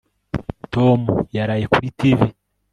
Tom 0.73 0.99
yaraye 1.37 1.65
kuri 1.73 1.87
TV 1.99 2.19